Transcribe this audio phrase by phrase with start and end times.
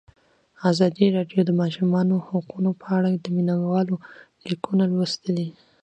[0.71, 3.95] ازادي راډیو د د ماشومانو حقونه په اړه د مینه والو
[4.49, 5.43] لیکونه لوستي.